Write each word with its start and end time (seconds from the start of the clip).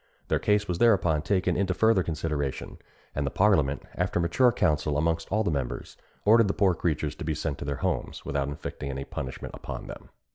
Their 0.29 0.39
case 0.39 0.67
was 0.67 0.79
thereupon 0.79 1.21
taken 1.21 1.55
into 1.55 1.75
further 1.75 2.01
consideration; 2.01 2.79
and 3.13 3.23
the 3.23 3.29
parliament, 3.29 3.83
after 3.93 4.19
mature 4.19 4.51
counsel 4.51 4.97
amongst 4.97 5.29
all 5.31 5.43
the 5.43 5.51
members, 5.51 5.95
ordered 6.25 6.47
the 6.47 6.55
poor 6.55 6.73
creatures 6.73 7.13
to 7.17 7.23
be 7.23 7.35
sent 7.35 7.59
to 7.59 7.65
their 7.65 7.75
homes, 7.85 8.25
without 8.25 8.47
inflicting 8.47 8.89
any 8.89 9.05
punishment 9.05 9.53
upon 9.53 9.85
them." 9.85 10.09